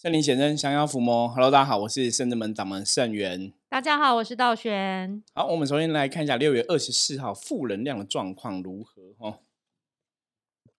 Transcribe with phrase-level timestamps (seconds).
[0.00, 1.28] 圣灵显真，降妖伏魔。
[1.28, 3.52] Hello，大家好，我是圣智门掌门圣元。
[3.68, 5.24] 大家好，我是道玄。
[5.34, 9.40] 好，我们首先来看一下六月二十四号负能量的状况如何哦。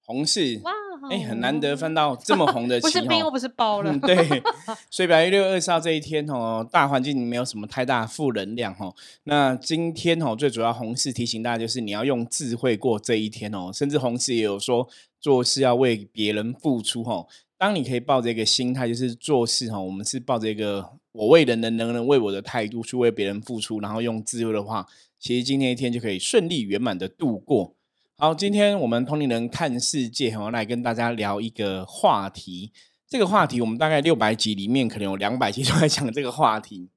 [0.06, 0.72] 红是哇，
[1.12, 3.94] 哎，很难得翻到这么红的旗，不是冰又不是包了。
[4.00, 4.16] 对，
[4.90, 8.96] 所以表示六月二十号这一天哦，大环境没有什么太大负能量哦。
[9.26, 13.70] 那今天哦，最主要红是提醒大家就是你要用智慧过这一天哦。
[13.74, 14.88] 甚至红是也有说
[15.20, 17.28] 做事要为别人付出哦。
[17.60, 24.88] 当你可以抱着一个心态，就是做事哈，我们是抱着一个我为人人能人为我的态度去为别人付出，然后用智慧的话，
[25.20, 27.76] 其实今天一天就可以顺利圆满的度过。
[28.18, 32.72] 好，今天我们同龄人看世界，我来跟大家聊一个话题。
[33.10, 36.90] 这个话题我们大概六百集里面，可能有两百集都在讲这个话题，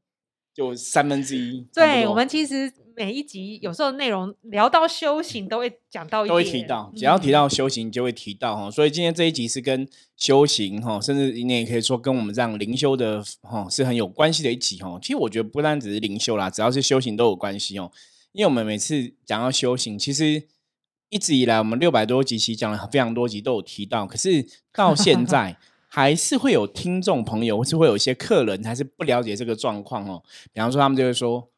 [0.55, 1.67] 就三分之一。
[1.75, 2.73] 对，我们其实。
[2.97, 8.71] 每一集有时候内容聊到修行，都会讲到，都会提到，只要提到修行就会提到哈。
[8.71, 14.99] 所以今天这一集是跟修行哈，甚至你也可以说跟我们这样灵修的哈是很有关系的一集哈。
[15.01, 17.91] 其实我觉得不单只是灵修啦，只要是修行都有关系哦。
[18.33, 20.43] 因为我们每次讲到修行，其实
[21.09, 25.57] 一直以来我们六百多集其实讲了非常多集都有提到，可是到现 在
[25.89, 30.23] 还是会有听众朋友，或是会有一些客人还是不了解这个状况哦。
[30.53, 31.52] 比方说他们就会说。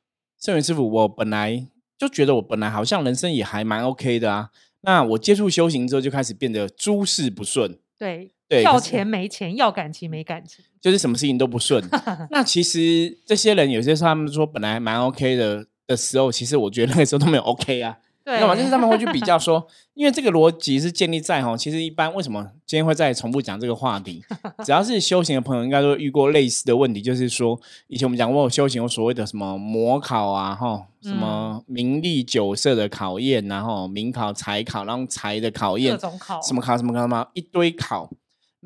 [0.45, 4.51] 圣元师傅，我本来就觉得我本来好像人生也还蛮 OK 的啊。
[4.83, 7.79] 那我接触修行之后，就开始变得诸事不顺。
[7.99, 11.83] 对对，要钱没钱，要感情没感情，就是什么事情都不顺。
[12.31, 17.97] 那其实这些人有些时候他们说本来蛮 OK 的的时候，其实我觉得那个时候都没有 OK 啊。
[18.27, 24.25] 那么就是他们会去比较说， 因为这个逻辑是建立在哈，其实一般为什么今天会再重复讲这个话题？
[24.65, 38.11] 只要是修行的朋友，应该都遇过类似的问题，就是说以前我们讲过修行有所谓的什么模考啊，哈，什么名利酒色的考验，然后名考、财考，然后财的考验，各种考，什么考什么考什么一堆考。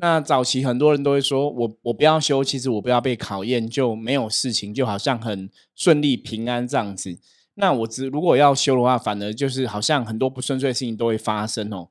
[0.01, 7.19] 那早期很多人都会说，我我不要修，其实我不要被考验，就没有事情，就好像很顺利平安这样子。
[7.59, 11.89] 那我只如果要修的话，反而就是好像很多不顺遂的事情都会发生哦。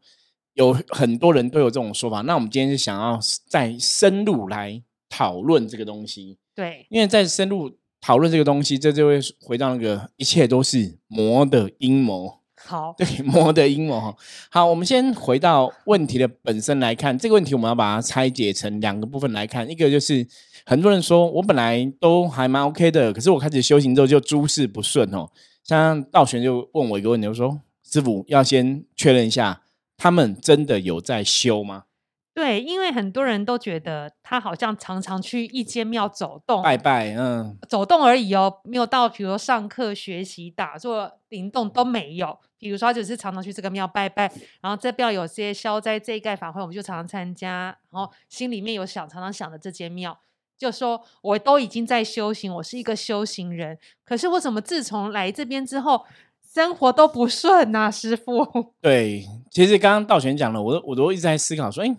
[0.54, 2.22] 有很多人都有这种说法。
[2.22, 6.38] 那我们今天是想要再深入来讨论这个东西。
[6.54, 7.70] 对，因为在深入
[8.00, 12.38] 讨论这个东西，这就会回到那个一切都是魔的阴谋。
[12.66, 14.16] 好，对，魔的阴谋哈。
[14.50, 17.16] 好，我们先回到问题的本身来看。
[17.16, 19.70] 这个问题我们要把它拆解成两个部分来看。
[19.70, 20.26] 一个就是
[20.66, 25.30] 很多人说我本来都还蛮 OK 的，可是我开始修行之后就诸事不顺哦。
[25.68, 29.60] 像道玄就问我一个问题，我说：“师傅要先确认一下，
[29.98, 31.84] 他们真的有在修吗？”
[32.32, 42.38] 对，因为很多人都觉得他好像常常去一间庙走动拜拜，嗯，走动而已哦，没有到比如上课、学习、打坐、灵动都没有。
[42.56, 50.18] 比如说，他只是常常去这个庙拜拜，然后这庙有些消灾这一盖法会，我们就常常参加，然后心里面有想常常想着这间庙。
[50.58, 53.78] 就说我都已经在修行，我是一个修行人。
[54.04, 56.04] 可是为什么自从来这边之后，
[56.52, 57.92] 生活都不顺呢？
[57.92, 58.44] 师傅，
[58.82, 61.96] 对，其实刚刚道玄讲了，我都我都一直在思考说，哎，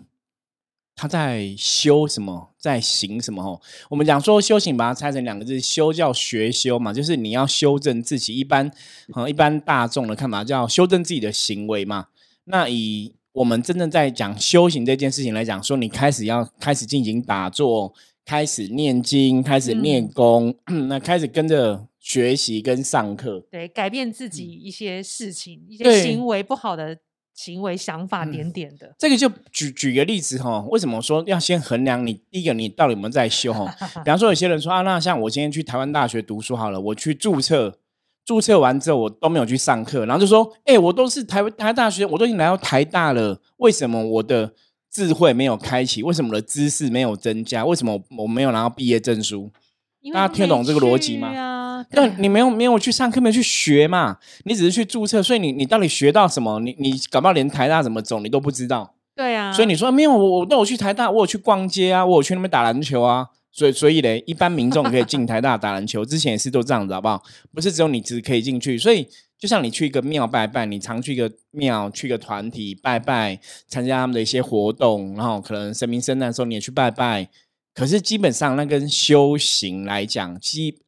[0.94, 3.42] 他在修什么，在行什么？
[3.42, 8.36] 哦，我们讲说修行，把它拆成两个字，修叫学修嘛，就是你要修正自己。
[8.36, 8.70] 一般，
[9.16, 12.08] 嗯，一般大众的看法叫修正自己的行为嘛。
[12.44, 17.94] 那以我们真正在讲修行这件事情来讲，说你开始要开始进行打坐。
[18.30, 20.54] 开始念经，开始念功，
[20.88, 26.96] 那开始跟着学习跟上课，对，改变自己一些事情，一些行为不好的
[27.34, 28.94] 行为、想法点点的。
[28.96, 33.66] 这个就举举个例子哈，为什么说要先衡量你第一个你到底有没有在修哈？
[34.04, 37.80] 比方说有些人说啊，那像我今天去台湾大学读书好了，我去注册，
[38.24, 44.52] 注册完之后我都没有去上课，然后就说，哎，我都是台台大学，我都已经来到台大了，为什么我的？
[44.90, 47.64] 智慧没有开启，为什么我的知识没有增加？
[47.64, 49.50] 为什么我没有拿到毕业证书？
[50.12, 51.86] 大家听懂这个逻辑吗？
[51.90, 54.18] 对，你没有没有去上课，没有去学嘛？
[54.44, 56.58] 你只是去注册，所以你你到底学到什么？
[56.60, 58.94] 你你搞不好连台大怎么走你都不知道。
[59.14, 63.28] 对啊，所以你说没有我我那我去台大，我有去逛街啊，我有去那边打篮球啊。
[63.52, 67.22] 所以所以嘞，一般民众可以进台大打篮球， 之前也是都这样子，好不好？
[67.54, 69.06] 不是只有你只可以进去，所以。
[69.40, 77.28] 就像你去一个庙拜拜，你常去一个庙，去一个团体拜拜，参加他们的一些活动，然后可能神明圣诞的时候你也去拜拜。
[77.72, 80.82] 可是基本上那跟修行来讲，基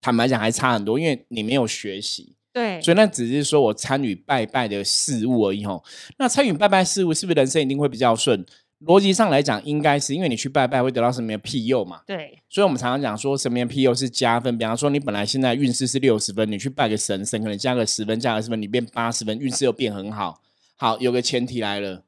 [0.00, 2.34] 坦白讲还差很多，因为你没有学习。
[2.54, 5.82] 对，所以那只是说我参与拜拜的事物而已吼。
[6.18, 8.44] 那参与拜拜事物，是不是人生一定会比较顺？
[8.86, 12.00] 逻辑上来讲，应该是因为你去拜拜会得到什么庇佑嘛？
[12.06, 14.58] 对，所以我们常常讲说，什么庇佑是加分。
[14.58, 20.40] 比方说，你本来现在运势是六十分，你去拜个神，神可能加个十分，加个十分，你变八十分，运势又变很好。
[20.76, 22.02] 好，有个前提来了，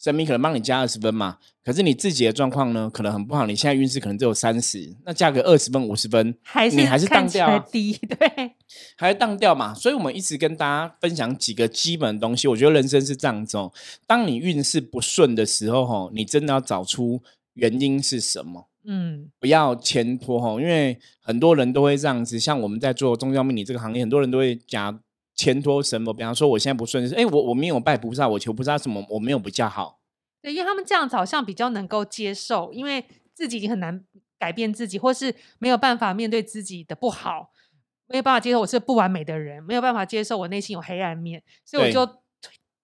[0.00, 8.52] 神明可能帮你加二十分嘛，可是你自己的状况呢，可能很不好，你现在运势可能只有三十，那加个二十分、五十分，还是你还是当掉、啊，低， 对，
[8.96, 9.74] 还是当掉嘛。
[9.74, 12.48] 所以我们一直跟大家分享几个基本的东西。
[12.48, 13.70] 我觉得人生是这样子哦，
[14.06, 18.68] 当你运势不顺的时候，吼，你真的要找出原因是什么。
[18.84, 22.40] 嗯，不要前拖吼，因为很多人都会这样子。
[22.40, 24.98] 像我们在做宗教命理这个行业，很多人都会讲
[25.40, 26.12] 牵拖神佛。
[26.12, 29.98] 比方说，我现在不顺，哎，我我没有拜菩萨，我求菩萨什么，我没有比较好。
[30.42, 33.02] 对，因为他们这样子好像比较能够接受，因为
[33.32, 34.04] 自己已经很难
[34.38, 37.50] 改变自己，或是没有办法面对自己的不好，
[38.06, 42.06] 没有办法接受我是不完美的人，没有办法接受我内心有黑暗面，所以我就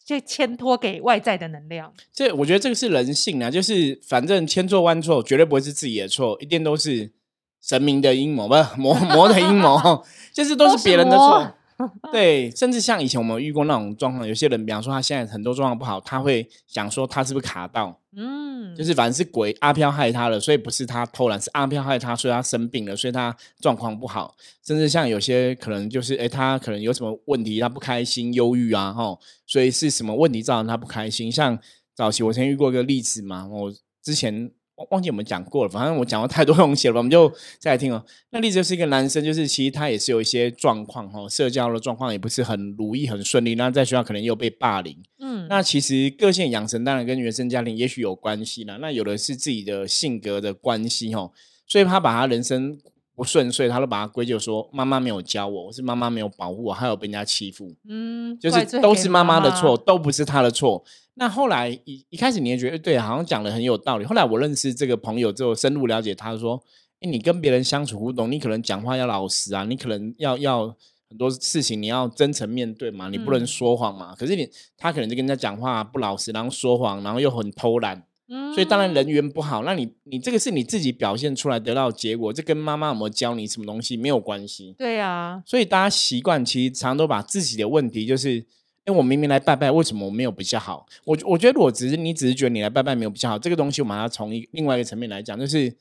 [0.04, 1.92] 就牵托给外在的能量。
[2.12, 7.12] 这我觉得这个是人性啊，就是反正千错万错，绝对不会是自己的错，一定都是
[7.60, 11.54] 神明的阴谋，不是魔魔的阴谋， 就是都是别人的错。
[12.10, 24.34] 对，甚至像以前我们遇过那种状况，有些人，比方说他现在很多状况不好，他会想说他是不是卡到，嗯，就是反正是鬼阿飘害他了，所以不是他偷懒，是阿飘害他，所以他生病了，所以他状况不好。
[24.64, 31.30] 甚至像有些可能就是，哎，他可能有什么问题，他不开心、忧郁啊，吼，所以是什么问题造成他不开心？
[31.30, 31.58] 像
[31.94, 38.04] 早期我曾遇过一个例子嘛，我之前忘忘记我们讲过了，反正我讲过太多 东西了，我们就再来听哦。
[38.30, 44.96] 那例子就是一个男生，就是其实他也是有一些状况哦，社交的状况也不是很如意、很顺利，那在学校可能又被霸凌。
[45.18, 51.32] 嗯，那其实个性养成当然跟原生家庭也许有关系啦，那有的是自己的性格的关系哦，
[51.66, 52.78] 所以他把他人生
[53.16, 60.84] 不顺遂，他都把它归咎说妈妈没有教我，是妈妈没有保护我，还有被人家欺负，嗯，就是都是妈妈的妈错，都不是他的错。
[61.14, 64.04] 那后来一一开始你也觉得对，好像讲的很有道理。
[64.04, 66.62] 后来我认识这个朋友之后，深入了解他说，
[67.00, 70.76] 哎，你跟别人相处互动，你可能讲话要老实啊，你可能要要
[71.08, 74.14] 很多事情你要真诚面对嘛，你不能嗯说谎嘛。
[74.14, 74.46] 可是你
[74.76, 79.62] 他可能就跟人家讲话不老实，然后说谎，然后又很偷懒，嗯，所以当然人缘不好。
[79.62, 84.74] 那你你这个是你自己表现出来得到的结果，这跟妈妈有没有教你什么东西没有关系。
[84.76, 88.44] 对啊，所以大家习惯其实常常都把自己的问题，就是，
[88.84, 90.86] 哎，我明明来拜拜，为什么我没有比较好？
[91.04, 95.74] 我我觉得，我只是你只是觉得你来拜拜没有比较好，这个东西我们要从一另外一个层面来讲，就是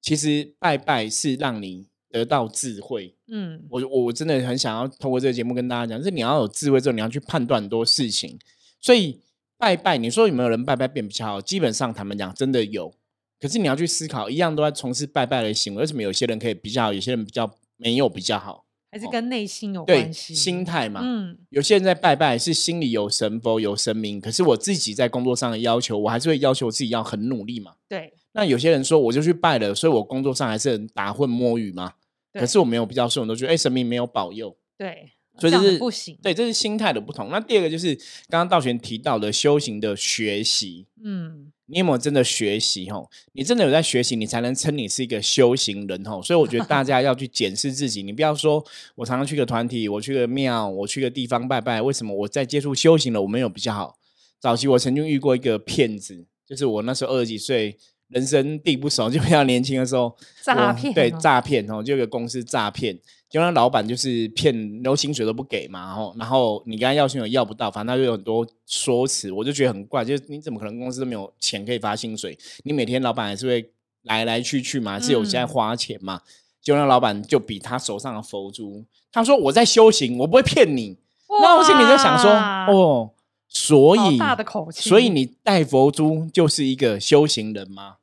[0.00, 3.14] 其实拜拜是让你得到智慧。
[3.26, 8.38] 嗯，我我我真的很想要透过这个节目跟大家讲，就是你要有智慧之后，你要去判断很多事情。
[8.80, 9.20] 所以
[9.58, 11.40] 拜拜，你说有没有人拜拜变比较好？
[11.40, 12.94] 基本上他们讲，真的有。
[13.40, 18.64] 可是你要去思考，一样都在从事拜拜的行为，为什么有些人可以比较好，有些人比较没有比较好？
[18.90, 21.00] 还是跟内心有，关系，心态嘛。
[21.04, 27.74] 嗯，有些人在拜拜是心里有神佛有神明，可是我自己在工作上的要求，我还是会要求我自己要很努力嘛。
[27.88, 31.92] 对，那有些人说我就去拜了，所以我工作上还是很打混摸鱼嘛。
[32.32, 34.56] 对可是我没有比较顺，我都觉得哎、神明没有保佑。
[34.76, 37.28] 对，所以这是很不行，对，这是心态的不同。
[37.30, 37.94] 那第二个就是
[38.28, 42.90] 刚刚道玄提到的修行的学习，嗯，你有没有真的学习？
[42.90, 46.22] 吼，你真的有在学习，你才能称你是一个修行人吼。
[46.22, 48.64] 所以我觉得大家要去检视自己，你不要说
[48.96, 53.98] 我常常去个团体，我去个庙，我去个地方拜拜，为什么我在接触修行了我没有比较好？
[54.40, 57.76] 早期我曾经遇过一个骗子，就是我那时候二十几岁，
[58.08, 72.38] 人生地不熟，就比较年轻的时候，我诈骗哦对诈骗哦，就有个公司诈骗，就那老板就是骗，留薪水都不给嘛，然后然后你跟他要薪水要不到，反正他就有很多说辞，我就觉得很怪，就是你怎么可能公司都没有钱可以发薪水？
[72.64, 73.70] 你每天老板还是会
[74.04, 76.22] 来来去去嘛，还是有在嗯花钱嘛？
[76.62, 80.96] 结果那老板就比他手上的佛珠，他说我在修行，我不会骗你。
[81.28, 83.10] 那我心里就想说，哦，
[83.46, 87.96] 所以大的口气，所以你戴佛珠就是一个修行人吗？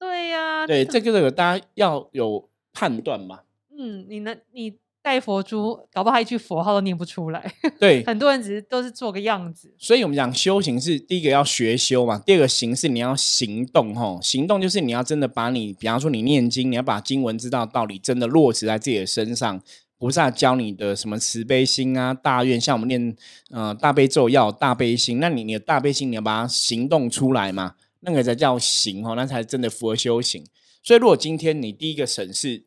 [0.00, 3.40] 对呀，对，这个这个大家要有判断嘛。
[3.78, 7.50] 嗯，你能你带佛珠，搞不好一句佛号都念不出来。
[7.78, 9.72] 对，很多人只是都是做个样子。
[9.78, 19.62] 所以我们讲修行是第一个要学修嘛，第二个行是你要行动吼，行动就是你要真的把你，比方说你念经，你要把经文知道道理真的落实在自己的身上。
[20.00, 23.16] 菩萨教你的什么慈悲心啊、大愿，像我们念
[23.50, 30.44] 呃大悲咒要大悲心，那你你的大悲心你要把它行动出来嘛，那个才叫行哦，那才真的符合修行。
[30.84, 32.62] 所以如果今天你第一个审视，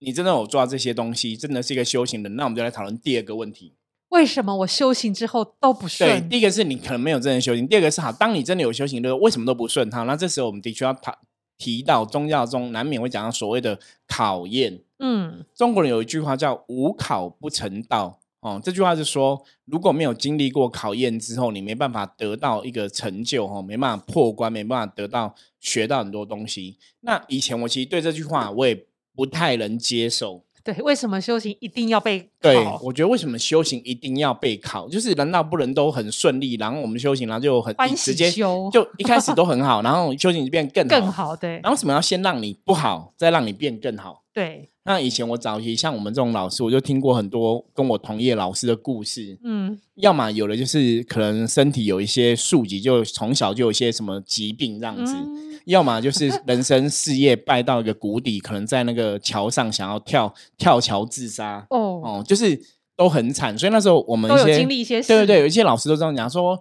[0.00, 3.74] 你真的有做到这些东西，真的是一个修行人，那我们就来讨论第二个问题。
[4.08, 6.28] 为什么我修行之后都不顺对，顺？
[6.28, 9.88] 第一个是你可能没有真的修行，第二个是好，当你真的有修行的，为什么都不顺？
[9.90, 11.16] 哈，那这时候我们的确要谈
[11.56, 13.78] 提到宗教中难免会讲到所谓的
[14.08, 14.80] 考验。
[14.98, 26.78] 嗯，中国人有一句话叫“无考不成道”，哦，这句话是说，如果没有经历过考验之后，你没办法得到一个成就，哦，没办法破关，没办法得到学到很多东西。
[27.02, 28.86] 那以前我其实对这句话我也
[29.20, 34.88] 不太能接受，对，为什么修行一定要被对考，我觉得为什么修行一定要备考？
[34.88, 41.36] 就是难道不能都很顺利，然后我们修行，然后就很直接修就一开始都很好， 然后修行就变更好，更好？
[41.36, 44.22] 对然后为什么要先让你不好，再让你变更好？
[44.32, 55.12] 对，那以前我早期像我们这种老师，我就听过很多跟我同业老师的故事，嗯，要么有的就是可能身体有一些宿疾，就从小就有一些什么疾病这样子。
[55.14, 62.60] 嗯要么就是人生事业败到一个谷底，可能在那个桥上想要跳跳桥自杀，哦，哦，就是
[62.96, 63.56] 都很惨。
[63.56, 66.60] 所以那时候我们一些经历一些事，对对对，有一些老师都这样讲说，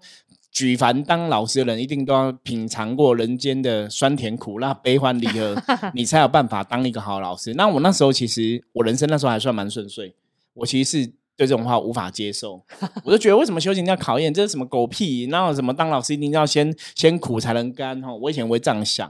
[0.52, 5.56] 举凡当老师的人，一定都要品尝过人间的酸甜苦辣、悲欢离合，
[5.94, 7.54] 你才有办法当一个好老师。
[7.54, 10.14] 那我那时候其实我人生那时候还算蛮顺遂，
[10.54, 12.62] 我其实是对这种话无法接受，
[13.06, 15.24] 我就觉得为什么修行要考验，这是什么狗屁？
[15.28, 18.14] 然后什么当老师一定要先先苦才能甘哈？
[18.14, 19.10] 我以前会这样想。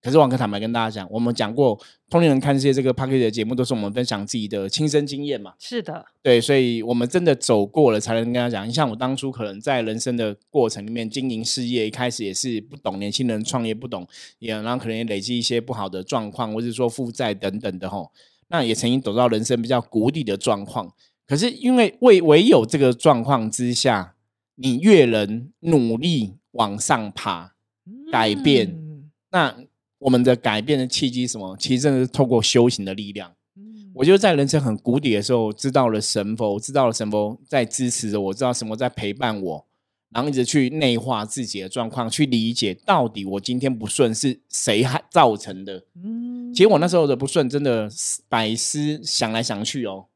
[0.00, 1.76] 可是王哥坦白跟大家讲，我们讲过，
[2.08, 5.54] 通灵人看世界这个 p a c k a g e 的节目，都是我们分享自己的亲身经验嘛。
[5.58, 8.68] 是的，对，所以我们真的走过了，才能跟他讲。
[8.68, 14.06] 你像我当初可能在人生的过程里面经营事业，一开始也是不懂，年轻人创业不懂，
[14.38, 18.12] 也然后可能也累积一些不好的状况，或者说负债等等的吼。
[18.48, 20.92] 那也曾经走到人生比较谷底的状况。
[21.26, 24.14] 可是因为唯唯有这个状况之下，
[24.56, 27.54] 你越能努力往上爬，
[28.12, 29.56] 改变嗯那
[29.98, 31.56] 我们的改变的契机是什么？
[31.58, 33.34] 其实真的是透过修行的力量。
[33.56, 39.66] 嗯我就在人生很谷底的时候，知道了神佛，知道了神佛在支持着我，知道神佛在陪伴我，
[40.10, 45.84] 然后一直去内化自己的状况，去理解到底我今天不顺是谁害造成的。
[45.94, 47.88] 嗯其实我那时候的不顺，真的
[48.28, 50.06] 百思想来想去哦，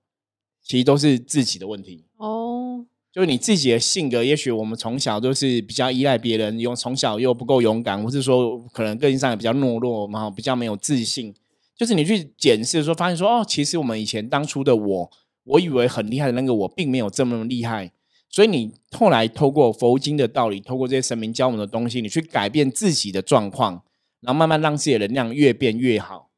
[0.68, 2.04] 其实都是自己的问题。
[2.18, 11.34] 哦，就是你自己的性格，也许我们从小都是比较依赖别人，又从小又不够勇敢，或是说可能个性上也比较懦弱，然后比较没有自信。
[11.74, 15.10] 就是你去检视说，发现说，哦，其实我们以前当初的我，
[15.44, 17.90] 我以为很厉害的那个我，并没有这么厉害。
[18.28, 23.82] 所以你后来透过佛经的道理，透过这些神明教我们的东西，你去改变自己的状况，
[24.20, 26.28] 然后慢慢让自己的能量越变越好，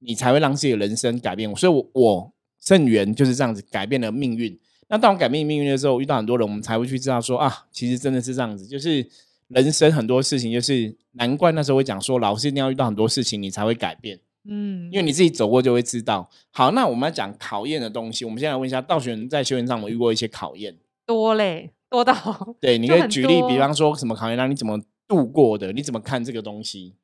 [0.00, 1.54] 你才会让自己的人生改变。
[1.54, 4.58] 所以我，我圣元就是这样子改变了命运。
[4.88, 9.06] 那当我改变命运的时候，遇到很多人，我们才会去知道说啊，其实真的是这样子，就是
[9.48, 16.30] 人生很多事情，就是难怪那时候会讲说，老师一定要遇到很多事情，你才会改变，嗯，因为你自己走过就会知道。
[16.50, 20.76] 好，那我们要讲考验的东西，我们现在来问一下道玄人在修行上有没有遇过一些考验？
[21.04, 22.14] 多嘞，多到
[22.60, 25.72] 对，你可以举例，比方说什么考验，让你怎么度过的？
[25.72, 26.94] 你怎么看这个东西？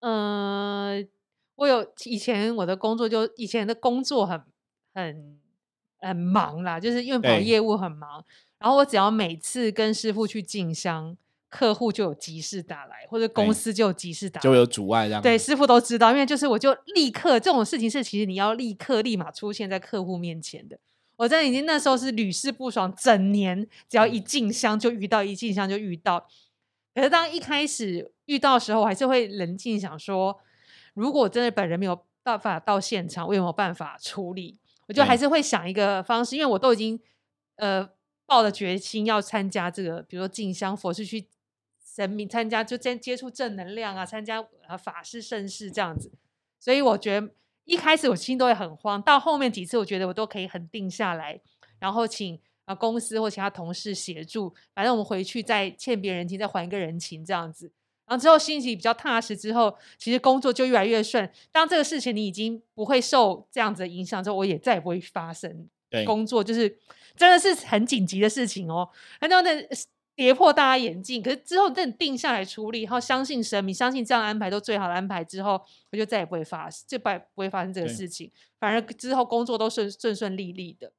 [0.00, 1.02] 呃，
[1.56, 4.42] 我有以前我的工作就以前的工作很
[4.94, 5.38] 很
[5.98, 8.24] 很忙啦，就是因为跑业务很忙，
[8.58, 11.16] 然后我只要每次跟师傅去进香，
[11.48, 14.42] 客户就有急事打来，或者公司就有急事打来。
[14.42, 15.22] 就有阻碍这样？
[15.22, 20.78] 对，师傅都知道，因为就是我就立刻这种事情是，其实你要立刻立马出现在客户面前的。
[21.16, 26.26] 我真的已经那时候是屡试不爽，整年只要一进香就遇到，一进香就遇到。
[26.94, 30.38] 可是当一开始遇到的时候，我还是会冷静想说，
[30.94, 34.56] 如果真的本人没有办法到现场，我有没有办法处理？
[34.90, 36.98] 我就还是会想一个方式，因为我都已经
[37.54, 37.88] 呃
[38.26, 41.28] 抱了决心要参加这个，比如说进香佛是去
[41.94, 46.10] 神明参加，就接接触正能量啊，参加呃法事盛事这样子。
[46.58, 47.30] 所以我觉得
[47.66, 51.40] 一开始我心都会很慌，到后面几次我觉得我都可以很定下来，
[51.78, 57.70] 然后请啊、呃公司或其他同事协助，反正我们回去再欠别人情，再还一个人情这样子。
[58.10, 61.30] 然后之后心情比较踏实之后，其实工作就越来越顺。
[61.52, 65.68] 当这个事情你已经不会受这样子的影响之后，我也再也不会发生。
[65.88, 66.76] 对工作就是
[67.16, 68.88] 真的是很紧急的事情哦，
[69.20, 69.50] 很多那
[70.16, 71.22] 跌破大家眼镜。
[71.22, 75.60] 可是之后真的定下来处理，然后相信神明，相信这样的安排都最好的安排之后，
[75.92, 80.92] 我就再也不会发就不不会发生这个事情，反而之后工作都顺顺顺利利的。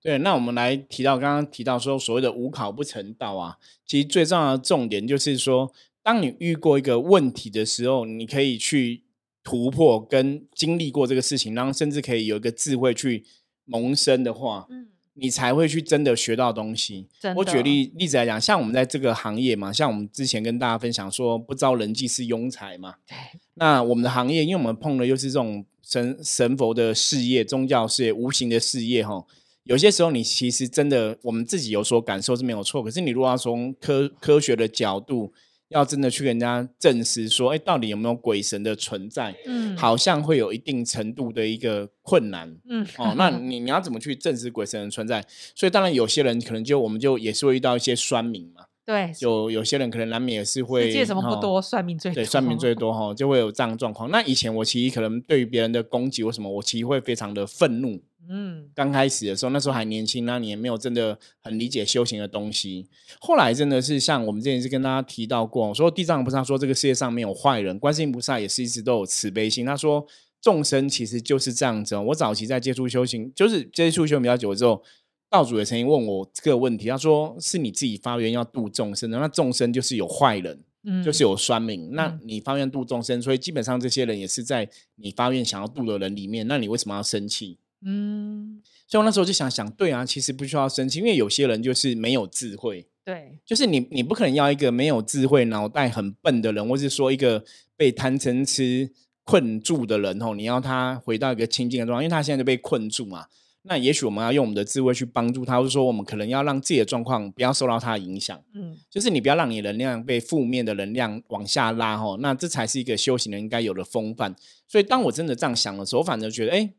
[0.00, 5.72] 对，那我们来提到刚刚提到说所谓的无考不成道啊，其实最重要的重点就是说，
[6.08, 9.02] 当你遇过一个问题的时候，你可以去
[9.44, 13.26] 突破跟经历过这个事情，然后甚至可以有一个智慧去
[13.66, 17.06] 萌生的话，嗯，你才会去真的学到东西。
[17.36, 22.94] 我举例例子来讲，像我们在这个行业嘛，像我们之前跟大家分享说，不招人技是庸才嘛。
[23.06, 23.14] 对，
[23.56, 29.22] 那我们的行业，因为我们碰的又是这种神神佛的事业、宗教事业、无形的事业，哈，
[29.64, 35.34] 有些时候你其实真的我们自己有所感受是没有错，可是你如果要从科科学的角度，
[35.68, 42.56] 要真的去跟人家证实说，哎，到底有没有鬼神的存在，嗯，，好像会有一定程度的一个困难。
[42.68, 45.24] 嗯，哦， 那你你要怎么去证实鬼神的存在？
[45.54, 54.10] 所以当然有些人可能就我们就也是会遇到一些酸民嘛，对，有有些人可能难免也是会借什么不哦多，算命最多，对，算命最多哈，就会有这样的状况。
[54.10, 58.00] 那以前我其实可能对于别人的攻击或什么，我其实会非常的愤怒。
[58.30, 62.86] 嗯刚开始的时候，那时候还年轻，那你也没有真的很理解修行的东西。
[63.20, 69.64] 后来真的是像我们之前是跟大家提到过，说地藏菩萨说这个世界上没有坏人，观世音菩萨也是一直都有慈悲心。
[69.64, 70.06] 他说
[70.40, 72.02] 众生其实就是这样子哦。
[72.08, 74.82] 我早期在接触修行，就是接触修行比较久之后，
[75.30, 80.62] 道主也曾经问我这个问题，他说是你自己发愿要度众生的，那众生就是有坏人。
[80.84, 87.58] 嗯，就是有酸民，那嗯你发愿度众生，所以基本上这些人也是在你发愿想要度的人里面，那你为什么要生气？
[87.84, 97.44] 嗯，所以我那时候就想想，对啊，其实不需要生气，因为有些人就是没有智慧，对，就是你你不可能要一个没有智慧、脑袋很笨的人，或是说一个
[97.76, 98.90] 被贪嗔痴
[99.22, 103.26] 困住的人哦，你要他回到一个清净的状态，因为他现在就被困住嘛。
[103.62, 108.40] 那也许我们要用我们的智慧去帮助他，或者说我们可能要让自己的状况不要受到他的影响。
[108.54, 114.34] 嗯就是你不要让你能量被负面的能量往下拉哦，那这才是一个修行人应该有的风范。
[114.66, 116.70] 所以当我真的这样想的时候，我反而觉得，哎，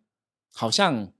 [0.51, 1.11] 好像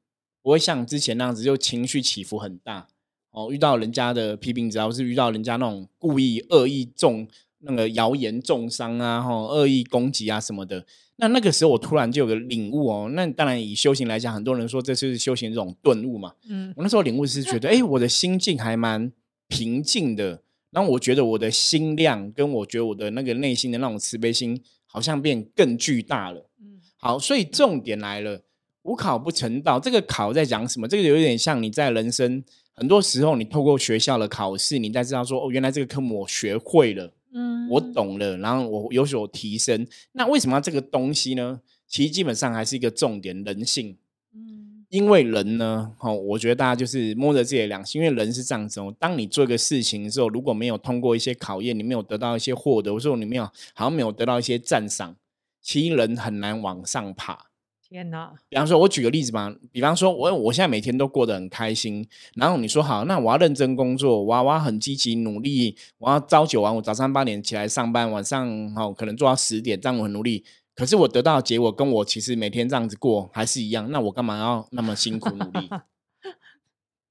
[0.42, 2.88] 不会像之前那样子，就情绪起伏很大
[3.32, 3.52] 哦。
[3.52, 7.28] 遇到人家的批评，只要是遇到人家那种故意恶意重
[7.60, 10.86] 那个谣言重伤啊，吼恶意攻击啊什么的，
[11.18, 13.10] 那那个时候我突然就有个领悟哦。
[13.14, 16.34] 那当然以修行来讲，很多人说这是修行这种顿悟嘛。
[16.48, 19.12] 嗯我那时候领悟是觉得， 哎、我的心境还蛮
[19.48, 20.42] 平静的。
[20.72, 26.48] 然后我觉得我的心量跟我觉得我的那个内心的那种慈悲心，好像变更巨大了。
[26.62, 28.44] 嗯好，所以重点来了，
[28.84, 29.80] 无考不成道。
[29.80, 30.88] 这个考在讲什么？
[30.88, 32.44] 这个有点像你在人生
[32.74, 39.88] 很多时候，你透过学校的考试，你才知道说，哦，原来这个科目我学会了，嗯，我懂了，然后我有所提升。
[40.14, 41.62] 那为什么要这个东西呢？
[41.88, 43.98] 其实基本上还是一个重点，人性。
[44.34, 48.92] 嗯因为人呢，哦，我觉得大家就是摸着自己的良心，因为人是这样子哦。
[48.98, 53.44] 当你做一个事情的时候，如果没有通过一些考验，你没有得到一些获得，或者说你没有
[53.76, 55.16] 好像没有得到一些赞赏，
[55.62, 57.49] 其实人很难往上爬。
[57.90, 70.46] 天哪，比方说，我举个例子吧，比方说我我现在每天都过得很开心，然后你说好，那我要认真工作，我要我要很积极努力，我要朝九晚五，早上八点起来上班，晚上哦可能做到十点，这样我很努力。
[70.76, 75.68] 可是我得到的结果跟我其实每天这样子过还是一样，那我干嘛要那么辛苦努力？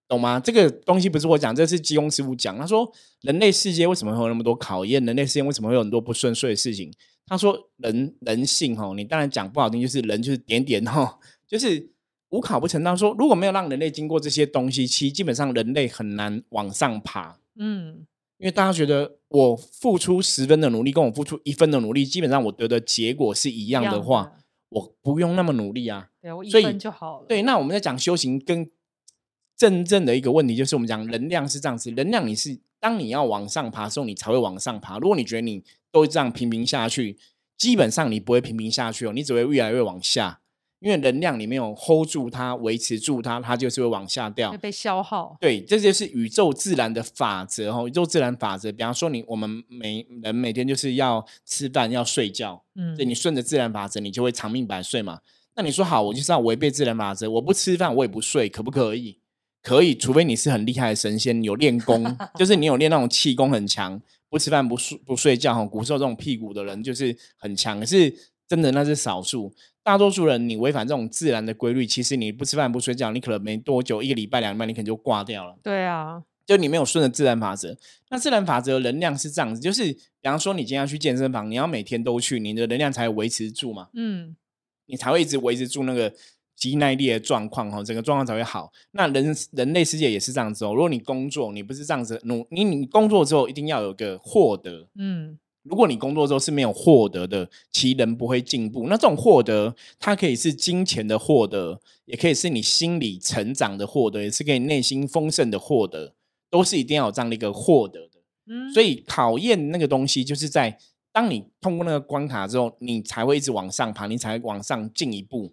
[0.08, 0.40] 懂吗？
[0.40, 2.56] 这个东西不是我讲，这是济公师傅讲。
[2.56, 2.90] 他说，
[3.20, 5.04] 人类世界为什么会有那么多考验？
[5.04, 6.90] 人类世界为什么会有很多不顺遂的事情？
[7.26, 11.90] 他说人人性哈，你当然讲不好听，就是人就是点点哈， 就是
[12.30, 12.96] 无考不成道。
[12.96, 17.38] 说如果没有让人类经过这些东西，其实基本上人类很难往上爬。
[17.58, 18.06] 嗯
[18.38, 24.32] 因为大家觉得我付出十分的努力，跟我付出一分的努力，基本上我得的结果是一样的话，，
[24.68, 26.08] 我不用那么努力啊。
[26.22, 28.70] 对我一所以分就好了，对，那我们在讲修行跟
[29.58, 34.98] 真正的一个问题，就是我们讲能量是这样子，能量你是当你要往上爬的时候，你才会往上爬。
[35.00, 37.18] 如果你觉得你都这样平平下去，
[37.56, 40.40] 基本上你不会平平下去哦，你只会越来越往下，
[40.78, 44.58] 因为能量你没有 hold 住它，维持住它，它就是会往下掉会。
[44.58, 47.88] 被消耗，对，这就是宇宙自然的法则哦。
[47.88, 55.18] 宇宙自然法则，比方说你我们每人每天就是要吃饭要睡觉，嗯对，你顺着自然法则，你就会长命百岁嘛。
[55.56, 59.18] 那你说好，我就是要违背自然法则，我不吃饭，我也不睡，可不可以？
[59.62, 62.04] 可以，除非你是很厉害的神仙，有练功，
[62.38, 67.78] 就是你有练那种气功很强，不吃饭不睡不睡觉哈，古时候这种屁股的人就是很强。
[67.80, 68.14] 可是
[68.46, 75.56] 真的那是少数，大多数人你违反这种自然的规律，其实你不吃饭不睡觉，你可能没多久，一个礼拜两礼拜，你可能就挂掉了。
[75.62, 77.76] 对啊，就你没有顺着自然法则。
[78.10, 84.36] 那自然法则的能量是这样子，就是比方说你今天要去健身房，你要每天都去，你的能量才维持住嘛，嗯
[84.86, 86.10] 你才会一直维持住那个
[86.58, 88.70] 肌耐力的状况哈，整个状况才会好。
[88.90, 90.74] 那人人类世界也是这样子哦。
[90.74, 94.88] 如果你工作，你不是这样子努，你你工作之后一定要有个获得。
[94.96, 98.86] 嗯如果你工作之后是没有获得的，其人不会进步。
[98.88, 106.14] 那这种获得，它可以是金钱的获得，也可以是你心理成长的获得，也是可以内心丰盛的获得，
[106.48, 108.20] 都是一定要有这样的一个获得的。
[108.46, 110.78] 嗯，所以考验那个东西，就是在
[111.12, 115.52] 当你通过那个关卡之后，你才会一直往上爬，你才会往上进一步。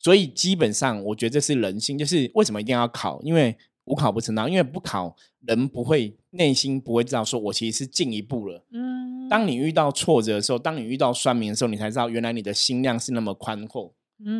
[0.00, 3.20] 所以基本上，我觉得这是人性，就是为什么一定要考？
[3.22, 8.64] 因为无考不成道，因为不考，人不会内心不会知道说我其实是进一步了。
[8.72, 13.92] 嗯，当你遇到挫折的时候，当你遇到酸民的时候，你才知道原来你的心量是那么宽阔。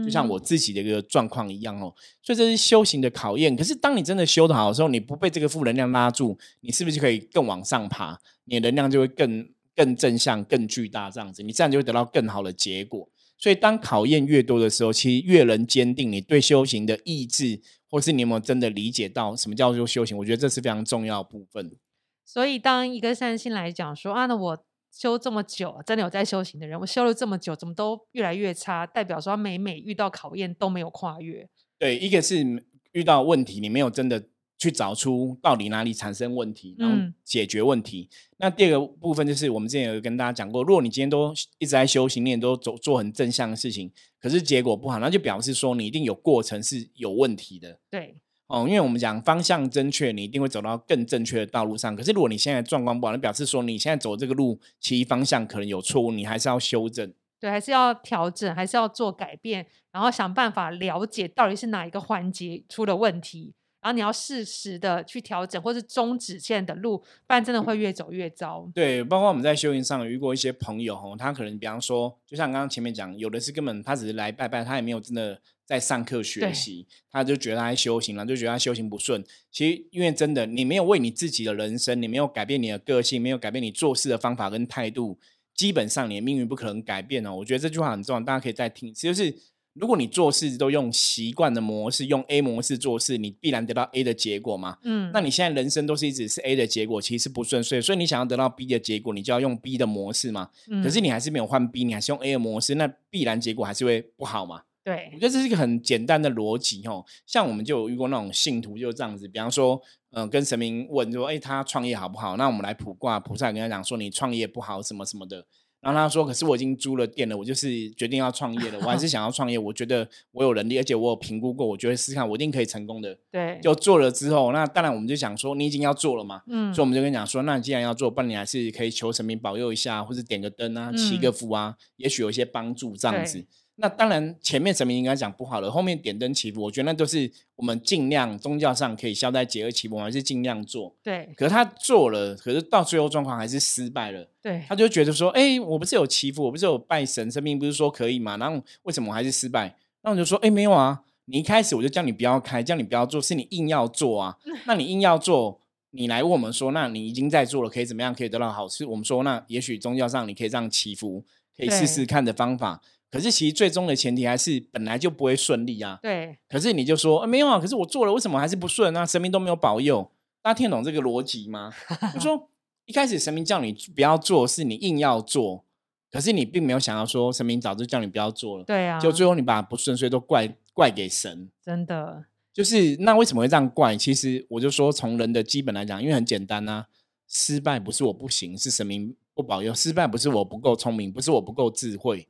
[0.03, 3.55] 就像我自己的一个状况一样哦，所以这是修行的考验。
[3.55, 8.19] 可是当你真的修得好的时候，你不被这个负能量拉住，你是不是就可以更往上爬？
[8.47, 13.07] 你的能量就会更更正向、更巨大，这样子，你这样就会得到更好的结果。
[13.39, 20.17] 所以当考验越多的时候，其实越能坚定你对修行的意志，或是你有没有真的理解到什么叫做修行？
[20.17, 21.77] 我觉得这是非常重要的部分。
[22.25, 28.87] 所以当一个善心来讲说啊，那我修这么久，真的有在修行的人，我修了这么久，怎么都越来越差？
[28.87, 31.47] 代表说他每每遇到考验都没有跨越。
[31.79, 38.09] 对，一个是遇到问题，你没有真的去找出到底哪里产生问题，然后嗯解决问题。
[38.39, 43.91] 那第二个部分就是我们之前有跟大家讲过，如果你今天都一直在修行，你也都走做很正向的事情，
[44.21, 47.79] 可是结果不好，那就表示说你一定有过程是有问题的。
[47.91, 48.17] 对，
[48.47, 51.95] 哦，因为我们讲方向正确，你一定会走到更正确的道路上。
[51.95, 57.13] 可是如果你现在状况不好，那表示说你现在走这个路，其实方向可能有错误，你还是要修正。
[57.39, 63.53] 对，还是要调整，还是要做改变，然后想办法了解到底是哪一个环节出了问题，
[63.87, 68.69] 然后你要适时的去调整，或是终止现在的路，不然真的会越走越糟。
[68.75, 79.25] 对，包括我们在修行上有遇过一些朋友吼，他可能比方说，就像刚刚前面讲，有的是根本他只是来拜拜，他也没有真的在上课学对习，他就觉得他在修行了，就觉得他修行不顺。
[79.53, 85.17] 其实因为真的，你没有为你自己的人生，你没有改变你的个性，没有改变你做事的方法跟态度，
[85.55, 87.37] 基本上你的命运不可能改变哦。
[87.37, 89.33] 我觉得这句话很重要，大家可以再听一次，就是
[89.79, 94.79] 如果你做事都用习惯的模式，用 A 模式做事，你必然得到 A 的结果嘛。
[94.83, 100.51] 嗯，那你现在人生都是一直是 A 的结果，其实不顺遂，所以你想要得到 B 的结果，你就要用 B 的模式嘛。
[100.83, 104.63] 可是嗯你还是没有换 B，你还是用 A 的模式，那必然结果还是会不好嘛。
[104.83, 107.05] 对我对觉得这是一个很简单的逻辑哦。
[107.27, 112.37] 像我们就有遇过那种信徒就这样子，比方说，嗯、跟神明问说，哎、他创业好不好？
[112.37, 115.45] 那我们来卜卦，菩萨跟他讲说，你创业不好，什么什么的。
[115.87, 118.79] 然后他说：“可是我已经租了店了，我就是决定要创业了。
[118.81, 123.17] 我还是 想要创业，我觉得我有能力，而且我有评估过，我觉得试试看，我一定可以成功的。
[123.31, 133.47] 对，就做了之后，那当然我们就想说，你已经要做了嘛，嗯所以我们就跟你讲说，那你既然要做，不然你还是可以求神明保佑一下，或者点个灯啊，祈个嗯福啊，也许有一些帮助这样子对。
[133.79, 140.95] 那当然，前面神明应该讲不好了，后面点灯祈福，我觉得那都是我们尽量宗教上可以消灾解厄祈福，我们还是尽量做。
[141.03, 148.39] 对可是他做了，可是到最后状况还是失败了，对他就觉得说，哎、我不是有祈福，我不是有拜神，神明不是说可以嘛？
[148.39, 149.77] 然后为什么我还是失败？
[150.03, 154.39] 那我就说，哎、没有啊，你一开始我就叫你不要开，叫你不要做，是你硬要做啊。
[154.65, 155.61] 那你硬要做，
[155.91, 158.87] 你来问我们说，那你已经在做了，可以怎么样可以得到好事？
[158.87, 161.23] 我们说，那也许宗教上你可以这样祈福，
[161.55, 162.81] 可以试试看的方法。
[163.17, 165.99] 可是其实最终的前提还是本来就不会顺利啊。
[166.03, 168.95] 对可是你就说、呃没有啊，可是我做了，为什么还是不顺？
[168.95, 170.11] 啊神明都没有保佑，
[170.43, 171.73] 大家听得懂这个逻辑吗？
[172.13, 172.51] 就说
[172.85, 175.65] 一开始神明叫你不要做，是你硬要做，
[176.13, 181.49] 可是你并没有想要说神明早就叫你不要做了，对啊，就最后你把不顺遂都怪怪给神。
[181.65, 183.97] 真的就是那为什么会这样怪？
[183.97, 186.87] 其实我就说从人的基本来讲，因为很简单啊，
[187.27, 192.29] 失败不是我不行，是神明不保佑；失败不是我不够聪明，不是我不够智慧。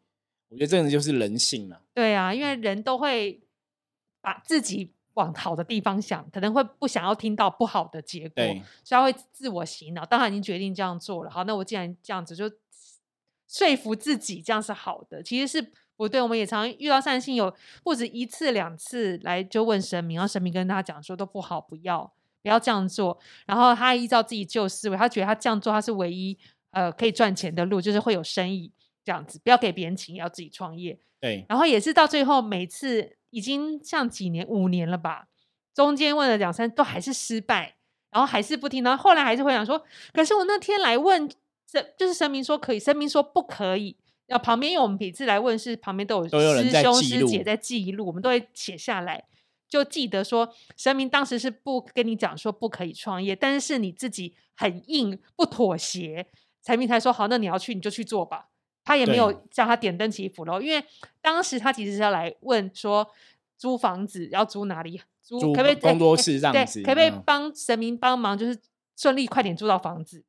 [0.48, 3.42] 我觉得这个就是人性了、对啊，因为人都会
[4.20, 8.44] 把自己往好的地方想，可能会不想要听到不好的结果，
[8.84, 10.04] 所以他会自我洗脑。
[10.04, 12.48] 当然已经决定这样做了，好，那我既然这样子，就
[13.48, 16.20] 说服自己这样是好的，其实是不对。
[16.20, 23.18] 我们也常遇到善信有不止一次两次来就问神明，然后神明跟他讲说都不好，不要不要这样做。
[23.46, 26.38] 然后他依照自己旧思维，他觉得他这样做他是唯一
[26.72, 28.70] 呃可以赚钱的路，就是会有生意
[29.06, 30.98] 这样子，不要给别人请，也要自己创业。
[31.20, 35.28] 对然后也是到最后，每次已经像几年五年了吧，
[35.72, 37.76] 中间问了两三都还是失败，
[38.10, 39.80] 然后还是不听，然后后来还是会想说，
[40.12, 41.30] 可是我那天来问，
[41.70, 43.96] 这就是神明说可以，神明说不可以。
[44.26, 49.24] 然后旁边因为我们每次来问是旁边都有师兄师姐在记录，我们都会写下来，
[49.68, 56.26] 就记得说神明当时是不跟你讲说不可以创业，但是是你自己很硬不妥协，
[56.60, 58.48] 财明才说好，那你要去你就去做吧。
[58.86, 60.82] 他也没有叫他点灯祈福喽，因为
[61.20, 63.06] 当时他其实是要来问说
[63.58, 68.58] 租房子要租哪里，租租可不可以工作哎室这样子对可不可以嗯帮神明帮忙，就是
[68.96, 70.24] 顺利快点租到房子。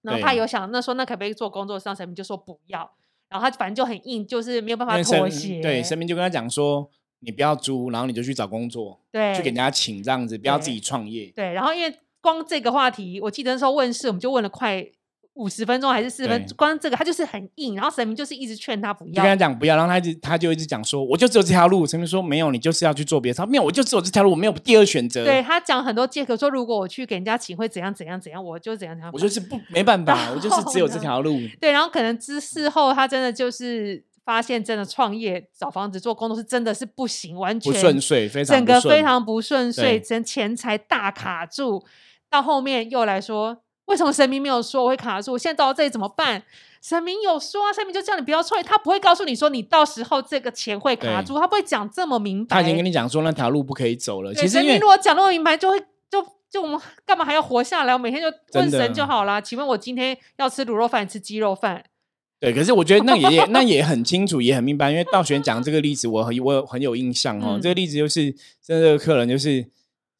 [0.00, 2.88] 然后他有想那说那可不可以做工作室，神明就说不要，
[3.28, 5.60] 然后他反正就很硬，就是没有办法妥协。
[5.60, 11.32] 对神明就跟他讲说，你不要租，然后你就去找工作，对去给人家请这样子，不要自己创业。
[11.34, 14.86] 对，然后因为光这个话题，我记得那时候问事，我们就问了快
[15.38, 19.24] 五十分钟还是四十分对，光这个他就是很硬，然后神明就是一直劝他不要就跟。
[19.24, 21.86] 他讲不要，然后他一直他就一直讲说，我就只有这条路。
[21.86, 23.36] 神明说没有，你就是要去做别的。
[23.36, 25.24] 他说没有，我就只有这条路，我没有第二选择。
[25.24, 29.10] 对他讲很多借口，说如果我去给人家请会怎样怎样怎样，我就怎样怎样。
[29.14, 31.38] 我就是不没办法， 我就是只有这条路。
[31.60, 41.84] 对，然后可能之事后他真的就是发现，真的创业找房子做工作是真的是不行，完不全顺遂，非常整个非常不顺遂，对真钱财大卡住。
[42.30, 45.32] 到后面又来说，为什么神明没有说我会卡住？
[45.32, 46.42] 我现在到这里怎么办？
[46.80, 52.56] 神明有说啊，神明就叫你不要创业，他不会告诉你说你到时候这个钱会卡住，他不会讲这么明白。
[52.56, 54.32] 他已经跟你讲说那条路不可以走了。
[54.32, 57.92] 其实神明如果讲那么明白，就会就就我们干嘛还要活下来？
[57.92, 59.40] 我每天就问神就好啦。
[59.40, 61.82] 请问我今天要吃卤肉饭，吃鸡肉饭？
[62.40, 67.54] 对，可是我觉得那也也 那也很清楚，也很明白，因为道玄讲这个例子，我很我很有印象哦。
[67.56, 68.32] 嗯这个例子就是，
[68.64, 69.66] 这个客人就是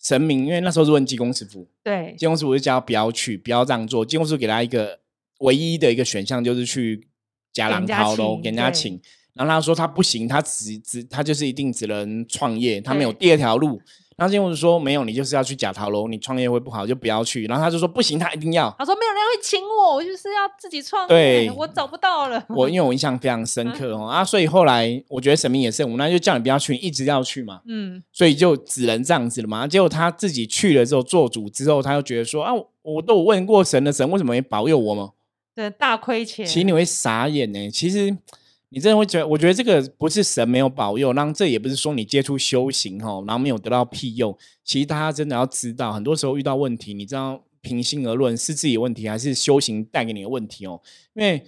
[0.03, 4.05] 神明，因为那时候是问济公师傅，对，济公师傅就叫他不要去，不要这样做。
[4.05, 5.01] 济公师傅给他一个
[5.41, 7.09] 唯一的一个选项，就是去
[7.53, 9.01] 加狼给人家掏喽，给人家请。
[9.35, 13.81] 然后他说他不行，他只只他就是一定只能创业，他没有第二条路。
[14.19, 17.47] 然后济公师傅说没有，你就是要去假逃喽，你创业会不好，就不要去。
[17.47, 18.69] 然后他就说不行，他一定要。
[18.77, 22.45] 他说没有人会请我，我就是要自己创对业，我找不到了。
[22.49, 29.69] 我因为我印象非常深刻哦啊，所以后来我觉得神明也是我们那，就叫你不要去，你一直要去嘛，嗯，所以就只能这样子了嘛。
[29.69, 35.13] 结果他自己去了之后做主之后，他又觉得说啊，我我都有问过神的，神为什么没保佑我吗？
[35.55, 36.45] 对，大亏钱。
[36.45, 37.71] 其实你会傻眼呢。
[37.71, 38.17] 其实
[38.71, 44.37] 你真的会觉得，我觉得这个不是神没有保佑，让这也不是说你接触修行哦，然后没有得到庇佑。
[44.63, 50.81] 其实大家真的要知道，很多时候遇到问题，你知道平心而论是自己问题，还是修行带给你的问题哦？
[51.15, 51.43] 因为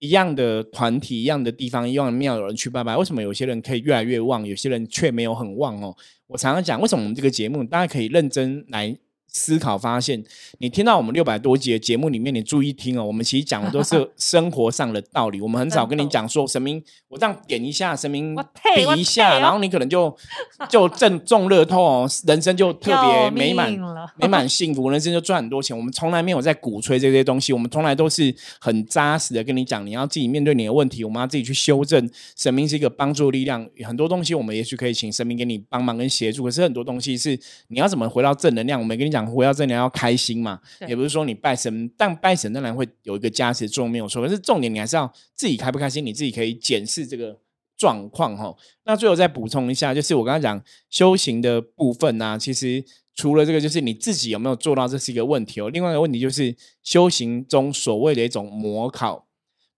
[0.00, 5.96] 一样的团体、一样的地方、一样的庙，有人去拜拜，为什么有些人可以越来越旺，有些人却没有很旺哦？
[6.26, 8.98] 我常常讲，为什么我们这个节目大家可以认真来
[9.34, 10.22] 思考，发现
[10.58, 18.34] 你听到我们六百多集的节目里面，你注意听哦，我们其实讲的都是 生活上的道理，我们很少跟你讲说神明，我这样点一下，神明
[18.76, 20.16] 比一下，然后你可能就
[20.70, 23.76] 就正中乐透哦，人生就特别美满
[24.16, 25.76] 美满幸福，人生就赚很多钱。
[25.76, 32.08] 我们从来没有在鼓吹这些东西，我们从来都是很扎实的跟你讲，你要自己面对你的问题，我们要自己去修正。
[32.36, 38.78] 神明是一个帮助力量，很多东西我们也许可以请神明给你帮忙跟协助，可是很多东西是你要怎么回到正能量。
[38.80, 44.22] 我们跟你讲，回到正能量要开心嘛，也不是说你拜神，但拜神当然会有一个加持作用，没有错。
[44.22, 47.38] 可是重点你还是要自己开不开心，你自己可以检视这个
[47.76, 48.54] 状况哈。
[48.84, 52.84] 那最后再补充一下，就是我刚刚讲修行的部分呢、其实
[53.14, 55.70] 除了这个，就是你自己有没有做到，这是一个问题哦。
[55.70, 59.26] 另外一个问题就是修行中所谓的一种模考，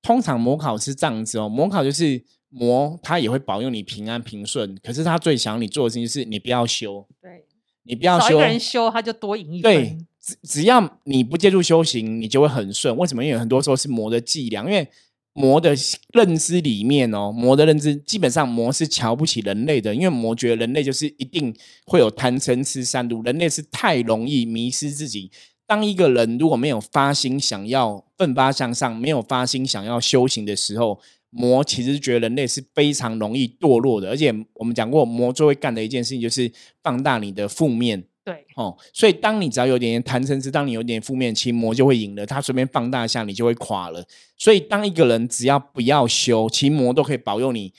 [0.00, 7.44] 通常模考是这样子哦，模考就是魔，他也会保佑你平安平顺，可是他最想你做的事情就是你不要修，对，
[7.86, 12.96] 你不要修少一个，人修，他就多赢一对。，只只要你不借助修行，你就会很顺。
[12.96, 13.24] 为什么？
[13.24, 14.88] 因为很多时候是魔的伎俩，因为
[15.32, 15.72] 魔的
[16.12, 25.30] 认知里面哦，魔的认知基本上魔是瞧不起人类的，因为魔觉得人类就是一定会有贪嗔痴三毒，人类是太容易迷失自己。
[25.66, 30.98] 当一个人如果没有发心想要奋发向上，没有发心想要修行的时候，
[31.36, 34.08] 魔其实觉得人类是非常容易堕落的。
[34.08, 36.50] 而且我们讲过，魔最会干的一件事情就是
[36.82, 38.02] 放大你的负面。
[38.24, 42.26] 对，哦，所以当你只要有点点贪嗔痴，当你有点负面，其魔就会赢了。
[42.26, 44.04] 他随便放大一下，你就会垮了。
[44.36, 47.72] 所以当一个人只要不要修，其魔都可以保佑你。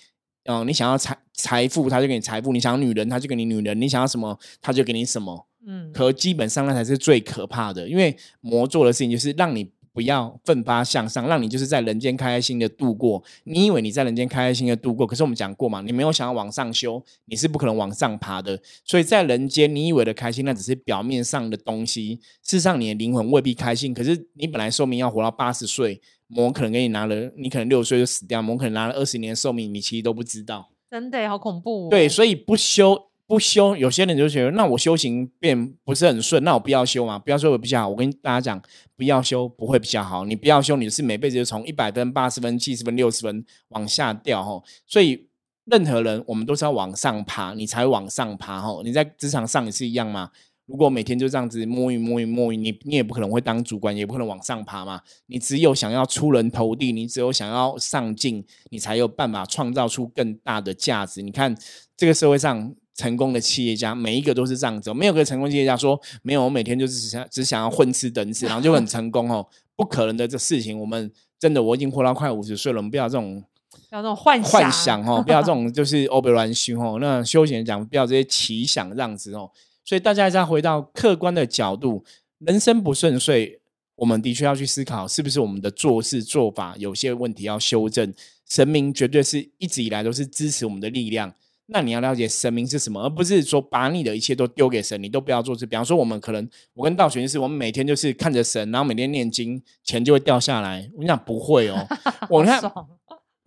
[0.45, 5.47] 嗯、你想要财财富，他就给你财富；你想要女人，他就给你女人；你想要什么，他就给你什么。
[5.65, 13.23] 嗯，可基本上那才是最可怕的，因为魔做的事情就是让你不要奋发向上，让你就是在人间开开心的度过。
[13.45, 18.61] 你以为你在人间开开心的度过，可是我们讲过嘛，你没有想要往上修，你是不可能往上爬的。
[18.85, 22.19] 所以在人间，你以为的开心，那只是表面上的东西。
[22.43, 23.91] 事实上，你的灵魂未必开心。
[23.91, 30.69] 可是你本来寿命要活到八十岁，魔可能给你拿了，你可能六十岁就死掉，魔可能拿了二十年的寿命，你其实都不知道。
[30.91, 31.89] 真的好恐怖、哦。
[31.89, 37.89] 对，所以不修不修，有些人就觉得，那我修行变不是很顺，那我不要修嘛，不要修会比较好。
[37.89, 38.61] 我跟大家讲，
[38.95, 44.63] 不要修不会比较好，你不要修，你是每辈子就从一百分、八十分、七十分、六十分往下掉哈。
[44.85, 45.27] 所以
[45.65, 48.79] 任何人，我们都是要往上爬，你才会往上爬哈。
[48.85, 50.31] 你在职场上也是一样嘛。
[50.65, 55.01] 如果每天就这样子摸鱼摸鱼摸鱼，你你也不可能会当主管，也不可能往上爬嘛。
[55.25, 61.21] 你只有想要出人头地，你只有想要上进，你才有办法创造出更大的价值。
[61.21, 61.53] 你看
[61.97, 70.77] 这个社会上成功的企业家，每一个都是这样子哦，没有个成功企业家说没有，我每天就是只想只想要混吃等死，然后就很成功哦， 不可能的这事情。
[70.77, 73.41] 我们真的我已经活到快五十岁了，我们不要这种
[73.89, 76.97] 不要这种幻想，幻想哦，不要这种就是欧北乱修哦。
[76.99, 79.49] 那休闲讲不要这些奇想这样子哦。
[79.85, 82.03] 所以大家再回到客观的角度，
[82.39, 83.59] 人生不顺遂，
[83.95, 88.13] 我们的确要去思考，是不是我们的做事做法有些问题要修正。
[88.49, 91.33] 神明绝对是一直以来都是支持我们的力量。
[91.67, 95.65] 那你要了解神明是什么，而不是说把你的一切都丢给神，你都不要做事。
[95.65, 100.89] 比方说，我们可能我跟道玄就是，我们每天就是看着神，然后每天念经，钱就会掉下来。
[100.93, 101.85] 我跟你讲不会哦，
[102.29, 102.61] 我看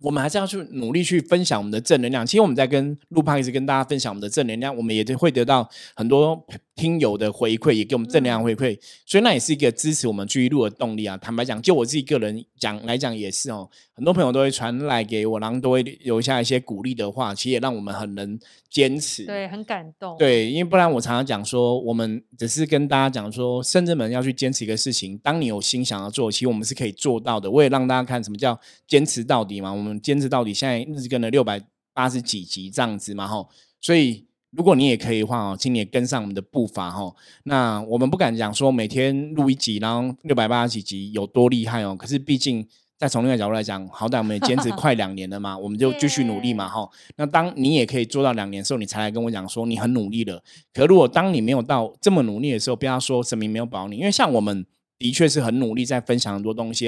[0.01, 2.25] 我们还是要去努力去分享我们的正能量。
[2.25, 6.43] 其实我们在跟路胖一直跟大家分享我们的正能量，我们也会得到很多
[6.81, 11.15] 听友的回馈，也给我们正能量回馈，所以那也是一个支持我们继续录的动力啊。
[11.15, 19.27] 坦白讲，就我自己个人讲来讲也是哦，很多朋友都会传来给我，然后都会留下一些鼓励的话，其实也让我们很能坚持。
[19.27, 20.17] 对，很感动。
[20.17, 27.51] 对，因为不然我常常讲说，我们只是跟大家讲说，深圳们要去坚持一个事情，当你有心想要做，其实我们是可以做到的。
[27.51, 31.61] 我也让大家看什么叫坚持到底嘛，我们坚持到底，现在日更了六百
[31.93, 33.47] 八十几集这样子嘛，吼，
[33.79, 34.25] 所以。
[34.51, 37.13] 如果你也可以的话哦，请你也跟上我们的步伐哈。
[37.43, 41.95] 那我们不敢讲说每天录一集，然后六百八十几集有多厉害哦。
[41.97, 46.87] 可是毕竟再从另一个角度来讲，好歹我们也坚持快两年了嘛， 我们就继续努力嘛哈。
[47.15, 50.43] 那当你也可以做到两年的时候，你才来跟我讲说你很努力了。
[50.73, 54.65] 可如果当你没有到这么努力的时候，不要说神明没有保你，因为像我们
[54.99, 56.87] 的确是很努力在分享很多东西，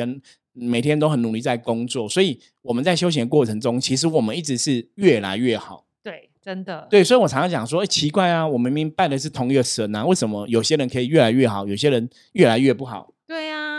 [0.51, 5.82] 每天都很努力在工作，所以我们在修行的过程中，其实我们一直是越来越好。
[6.43, 13.12] 真的对，所以我常常讲说，哎，奇怪啊，我明明拜的是同一个神啊，为什么有些人可以越来越好，有些人越来越不好？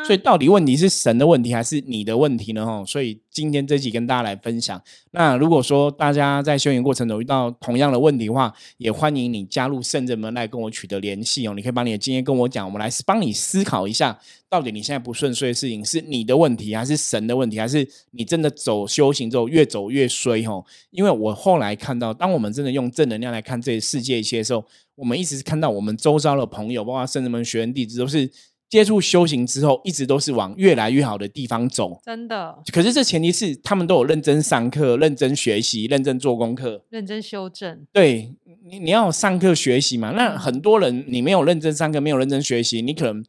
[0.07, 2.63] 所以到底问题是神的问题还是你的问题呢？
[2.63, 4.81] 哦，所以今天这集跟大家来分享。
[5.13, 11.55] 那如果说大家在修行过程中遇到同样的问题的话，也欢迎你加入圣人门来跟我取得联系哦。
[11.55, 20.45] 你可以把你的经验跟我讲，我们来帮你思考一下，到底你现在不顺遂的事情是你的问题，还是神的问题，还是你真的走修行之后越走越衰？
[20.45, 24.63] 哦，因为我后来看到，当我们真的用正能量来看这世界一些时候，
[24.97, 28.31] 我们一直是看到我们周遭的朋友，包括圣人门学员弟子，都是。
[28.75, 31.97] 接触修行之后，一直都是往越来越好的地方走。
[32.05, 37.87] 真的，可是这前提是他们都有认真上课、认真学习、认真做功课、认真修正。
[37.93, 38.35] 对
[38.65, 40.11] 你，你要上课学习嘛？
[40.17, 43.25] 那很多人你没有认真上课，没有认真学习，你可能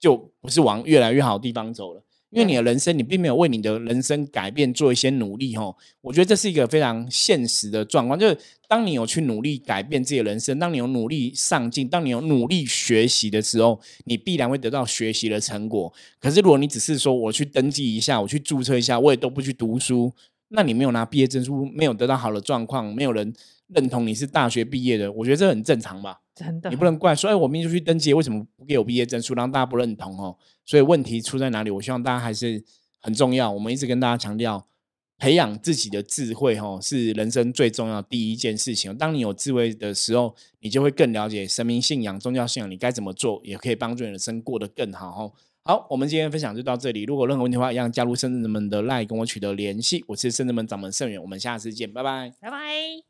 [0.00, 2.02] 就不是往越来越好的地方走了。
[2.30, 8.18] 因为你的人生，你并没有为你的人生改变做一些努力，吼，我觉得这是一个非常现实的状况。
[8.18, 8.38] 就是
[8.68, 15.90] 当你有去努力改变自己的人生，当你有努力上进，当你有努力学习的时候，你必然会得到学习的成果。
[16.20, 20.12] 可是如果你只是说我去登记一下，我去注册一下，我也都不去读书，
[20.48, 23.32] 那你没有拿毕业证书，没有得到好的状况，没有人
[23.68, 26.20] 认同你是大学毕业的，我觉得这很正常吧。
[26.34, 30.36] 真的，你不能怪说，哎，我明明就去登记，为什么不给我毕业证书，让大家不认同哦？
[30.68, 31.70] 所以问题出在哪里？
[31.70, 32.62] 我希望大家还是
[33.00, 33.50] 很重要。
[33.50, 34.68] 我们一直跟大家强调，
[35.16, 38.94] 培养自己的智慧，哈，是人生最重要第一件事情。
[38.94, 45.10] 当你有智慧的时候，你就会更了解神明信仰、宗教信仰，你该怎么做，也可以帮助你的生过得更好。
[45.10, 45.32] 哈，
[45.64, 47.04] 好，我们今天分享就到这里。
[47.04, 50.04] 如果任何问题的话，一样加入圣人们的 line 跟我取得联系。
[50.08, 53.07] 我是圣人们掌门圣元，我们下次见，拜拜，拜拜。